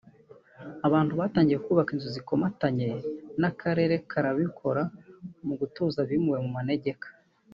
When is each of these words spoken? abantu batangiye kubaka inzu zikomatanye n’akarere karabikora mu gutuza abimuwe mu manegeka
abantu 0.87 1.13
batangiye 1.19 1.59
kubaka 1.65 1.89
inzu 1.95 2.09
zikomatanye 2.15 2.87
n’akarere 3.39 3.95
karabikora 4.11 4.83
mu 5.45 5.53
gutuza 5.59 5.97
abimuwe 6.01 6.39
mu 6.45 6.51
manegeka 6.57 7.07